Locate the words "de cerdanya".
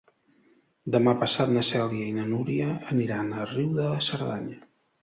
3.79-4.61